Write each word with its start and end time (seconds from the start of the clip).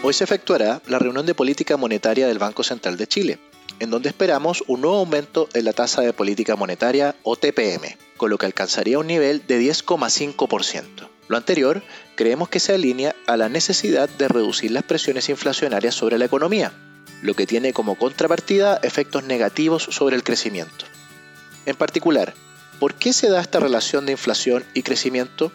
Hoy 0.00 0.14
se 0.14 0.22
efectuará 0.22 0.80
la 0.86 1.00
reunión 1.00 1.26
de 1.26 1.34
política 1.34 1.76
monetaria 1.76 2.28
del 2.28 2.38
Banco 2.38 2.62
Central 2.62 2.96
de 2.96 3.08
Chile, 3.08 3.40
en 3.80 3.90
donde 3.90 4.08
esperamos 4.08 4.62
un 4.68 4.80
nuevo 4.80 4.98
aumento 4.98 5.48
en 5.54 5.64
la 5.64 5.72
tasa 5.72 6.02
de 6.02 6.12
política 6.12 6.54
monetaria 6.54 7.16
o 7.24 7.34
TPM, 7.34 7.96
con 8.16 8.30
lo 8.30 8.38
que 8.38 8.46
alcanzaría 8.46 9.00
un 9.00 9.08
nivel 9.08 9.44
de 9.48 9.60
10,5%. 9.60 11.08
Lo 11.26 11.36
anterior 11.36 11.82
creemos 12.14 12.48
que 12.48 12.60
se 12.60 12.74
alinea 12.74 13.16
a 13.26 13.36
la 13.36 13.48
necesidad 13.48 14.08
de 14.08 14.28
reducir 14.28 14.70
las 14.70 14.84
presiones 14.84 15.28
inflacionarias 15.30 15.96
sobre 15.96 16.16
la 16.16 16.26
economía, 16.26 16.72
lo 17.20 17.34
que 17.34 17.46
tiene 17.46 17.72
como 17.72 17.96
contrapartida 17.96 18.78
efectos 18.84 19.24
negativos 19.24 19.82
sobre 19.90 20.14
el 20.14 20.22
crecimiento. 20.22 20.84
En 21.66 21.74
particular, 21.74 22.34
¿por 22.78 22.94
qué 22.94 23.12
se 23.12 23.28
da 23.28 23.40
esta 23.40 23.58
relación 23.58 24.06
de 24.06 24.12
inflación 24.12 24.64
y 24.74 24.84
crecimiento? 24.84 25.50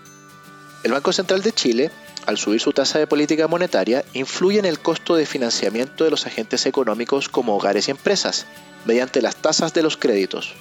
El 0.83 0.91
Banco 0.91 1.13
Central 1.13 1.41
de 1.41 1.53
Chile 1.53 1.91
al 2.25 2.37
subir 2.37 2.59
su 2.59 2.71
tasa 2.71 2.99
de 2.99 3.07
política 3.07 3.47
monetaria, 3.47 4.03
influye 4.13 4.59
en 4.59 4.65
el 4.65 4.79
costo 4.79 5.15
de 5.15 5.25
financiamiento 5.25 6.03
de 6.03 6.11
los 6.11 6.25
agentes 6.25 6.65
económicos 6.65 7.29
como 7.29 7.55
hogares 7.55 7.87
y 7.87 7.91
empresas, 7.91 8.45
mediante 8.85 9.21
las 9.21 9.35
tasas 9.35 9.73
de 9.73 9.83
los 9.83 9.97
créditos. 9.97 10.53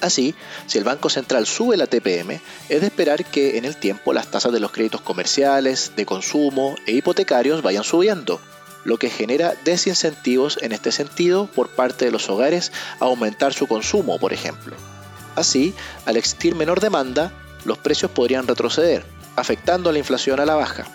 Así, 0.00 0.34
si 0.66 0.78
el 0.78 0.84
Banco 0.84 1.08
Central 1.08 1.46
sube 1.46 1.76
la 1.76 1.86
TPM, 1.86 2.40
es 2.68 2.80
de 2.80 2.86
esperar 2.86 3.24
que 3.24 3.56
en 3.56 3.64
el 3.64 3.76
tiempo 3.76 4.12
las 4.12 4.30
tasas 4.30 4.52
de 4.52 4.60
los 4.60 4.72
créditos 4.72 5.00
comerciales, 5.00 5.92
de 5.94 6.06
consumo 6.06 6.74
e 6.86 6.92
hipotecarios 6.92 7.62
vayan 7.62 7.84
subiendo, 7.84 8.40
lo 8.84 8.98
que 8.98 9.10
genera 9.10 9.54
desincentivos 9.64 10.58
en 10.60 10.72
este 10.72 10.90
sentido 10.90 11.46
por 11.46 11.68
parte 11.68 12.04
de 12.04 12.10
los 12.10 12.28
hogares 12.28 12.72
a 12.98 13.04
aumentar 13.04 13.52
su 13.52 13.68
consumo, 13.68 14.18
por 14.18 14.32
ejemplo. 14.32 14.74
Así, 15.36 15.72
al 16.04 16.16
existir 16.16 16.56
menor 16.56 16.80
demanda, 16.80 17.32
los 17.64 17.78
precios 17.78 18.10
podrían 18.10 18.48
retroceder, 18.48 19.04
afectando 19.36 19.90
a 19.90 19.92
la 19.92 19.98
inflación 19.98 20.40
a 20.40 20.46
la 20.46 20.54
baja. 20.54 20.86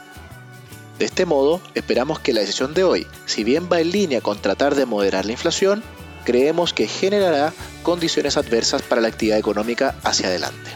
De 1.00 1.06
este 1.06 1.26
modo, 1.26 1.62
esperamos 1.76 2.20
que 2.20 2.34
la 2.34 2.42
decisión 2.42 2.74
de 2.74 2.84
hoy, 2.84 3.08
si 3.26 3.44
bien 3.44 3.70
va 3.72 3.80
en 3.80 3.92
línea 3.92 4.22
con 4.22 4.42
tratar 4.42 4.74
de 4.76 4.86
moderar 4.86 5.26
la 5.26 5.34
inflación, 5.34 5.84
creemos 6.26 6.74
que 6.74 6.88
generará 6.88 7.54
condiciones 7.84 8.36
adversas 8.36 8.82
para 8.82 9.02
la 9.02 9.08
actividad 9.08 9.38
económica 9.38 9.96
hacia 10.04 10.28
adelante. 10.28 10.72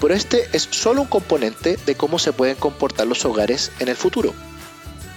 Pero 0.00 0.14
este 0.14 0.48
es 0.52 0.68
solo 0.70 1.02
un 1.02 1.08
componente 1.08 1.78
de 1.86 1.94
cómo 1.94 2.18
se 2.18 2.32
pueden 2.32 2.56
comportar 2.56 3.06
los 3.06 3.24
hogares 3.24 3.72
en 3.78 3.88
el 3.88 3.96
futuro. 3.96 4.34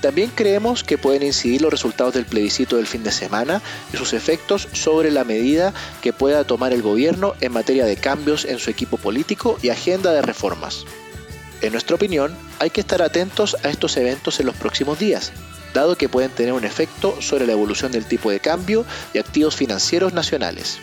También 0.01 0.31
creemos 0.33 0.83
que 0.83 0.97
pueden 0.97 1.23
incidir 1.23 1.61
los 1.61 1.71
resultados 1.71 2.13
del 2.13 2.25
plebiscito 2.25 2.77
del 2.77 2.87
fin 2.87 3.03
de 3.03 3.11
semana 3.11 3.61
y 3.91 3.97
sus 3.97 4.13
efectos 4.13 4.69
sobre 4.71 5.11
la 5.11 5.25
medida 5.25 5.73
que 6.01 6.13
pueda 6.13 6.45
tomar 6.45 6.71
el 6.71 6.81
gobierno 6.81 7.33
en 7.41 7.51
materia 7.51 7.83
de 7.83 7.97
cambios 7.97 8.45
en 8.45 8.59
su 8.59 8.69
equipo 8.69 8.97
político 8.97 9.57
y 9.61 9.69
agenda 9.69 10.13
de 10.13 10.21
reformas. 10.21 10.85
En 11.61 11.73
nuestra 11.73 11.95
opinión, 11.95 12.35
hay 12.59 12.69
que 12.69 12.81
estar 12.81 13.01
atentos 13.01 13.57
a 13.63 13.69
estos 13.69 13.97
eventos 13.97 14.39
en 14.39 14.45
los 14.45 14.55
próximos 14.55 14.97
días, 14.97 15.33
dado 15.73 15.97
que 15.97 16.07
pueden 16.07 16.31
tener 16.31 16.53
un 16.53 16.63
efecto 16.63 17.21
sobre 17.21 17.45
la 17.45 17.51
evolución 17.51 17.91
del 17.91 18.05
tipo 18.05 18.31
de 18.31 18.39
cambio 18.39 18.85
y 19.13 19.17
activos 19.17 19.55
financieros 19.55 20.13
nacionales. 20.13 20.79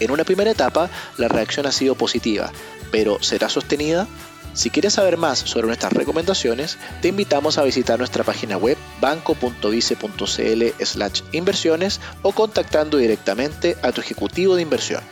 En 0.00 0.10
una 0.10 0.24
primera 0.24 0.50
etapa, 0.50 0.90
la 1.16 1.28
reacción 1.28 1.66
ha 1.66 1.72
sido 1.72 1.94
positiva, 1.94 2.52
pero 2.90 3.22
¿será 3.22 3.48
sostenida? 3.48 4.06
Si 4.52 4.70
quieres 4.70 4.94
saber 4.94 5.16
más 5.16 5.38
sobre 5.38 5.66
nuestras 5.66 5.92
recomendaciones, 5.92 6.78
te 7.00 7.08
invitamos 7.08 7.58
a 7.58 7.62
visitar 7.62 7.98
nuestra 7.98 8.24
página 8.24 8.56
web 8.56 8.76
banco.vice.cl/inversiones 9.00 12.00
o 12.22 12.32
contactando 12.32 12.98
directamente 12.98 13.76
a 13.82 13.92
tu 13.92 14.00
ejecutivo 14.00 14.56
de 14.56 14.62
inversión. 14.62 15.02